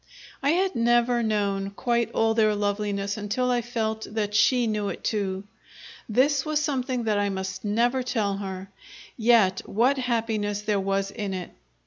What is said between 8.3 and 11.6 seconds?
her yet what happiness there was in it!